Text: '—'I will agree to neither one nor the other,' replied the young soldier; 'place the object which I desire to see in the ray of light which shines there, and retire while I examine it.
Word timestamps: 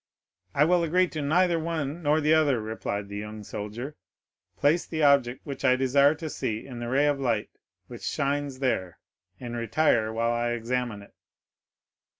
'—'I 0.55 0.65
will 0.65 0.83
agree 0.83 1.07
to 1.09 1.21
neither 1.21 1.59
one 1.59 2.01
nor 2.01 2.19
the 2.19 2.33
other,' 2.33 2.59
replied 2.59 3.07
the 3.07 3.17
young 3.17 3.43
soldier; 3.43 3.95
'place 4.57 4.83
the 4.87 5.03
object 5.03 5.45
which 5.45 5.63
I 5.63 5.75
desire 5.75 6.15
to 6.15 6.27
see 6.27 6.65
in 6.65 6.79
the 6.79 6.87
ray 6.89 7.05
of 7.05 7.19
light 7.19 7.51
which 7.85 8.01
shines 8.01 8.57
there, 8.57 8.97
and 9.39 9.55
retire 9.55 10.11
while 10.11 10.31
I 10.31 10.53
examine 10.53 11.03
it. 11.03 11.13